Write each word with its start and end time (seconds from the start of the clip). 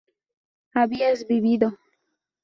habías 0.73 1.27
vivido 1.27 1.77